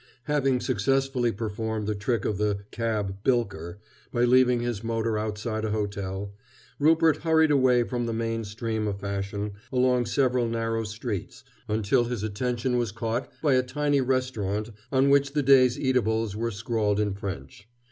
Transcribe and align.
Having 0.23 0.61
successfully 0.61 1.31
performed 1.31 1.85
the 1.85 1.93
trick 1.93 2.25
of 2.25 2.39
the 2.39 2.61
cab 2.71 3.23
"bilker" 3.23 3.77
by 4.11 4.23
leaving 4.23 4.59
his 4.61 4.83
motor 4.83 5.15
outside 5.15 5.63
a 5.63 5.69
hotel, 5.69 6.33
Rupert 6.79 7.17
hurried 7.17 7.51
away 7.51 7.83
from 7.83 8.07
the 8.07 8.11
main 8.11 8.43
stream 8.43 8.87
of 8.87 8.99
fashion 8.99 9.51
along 9.71 10.07
several 10.07 10.47
narrow 10.47 10.85
streets 10.85 11.43
until 11.67 12.05
his 12.05 12.23
attention 12.23 12.79
was 12.79 12.91
caught 12.91 13.31
by 13.43 13.53
a 13.53 13.61
tiny 13.61 14.01
restaurant 14.01 14.71
on 14.91 15.11
which 15.11 15.33
the 15.33 15.43
day's 15.43 15.79
eatables 15.79 16.35
were 16.35 16.49
scrawled 16.49 16.99
in 16.99 17.13
French. 17.13 17.69